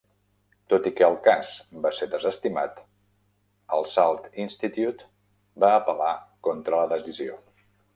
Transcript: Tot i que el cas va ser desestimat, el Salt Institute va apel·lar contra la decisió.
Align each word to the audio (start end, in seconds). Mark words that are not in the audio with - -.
Tot 0.73 0.87
i 0.89 0.91
que 0.99 1.03
el 1.07 1.17
cas 1.27 1.51
va 1.83 1.91
ser 1.99 2.07
desestimat, 2.15 2.81
el 3.79 3.87
Salt 3.93 4.27
Institute 4.49 5.11
va 5.67 5.75
apel·lar 5.85 6.13
contra 6.51 6.83
la 6.85 6.95
decisió. 6.99 7.43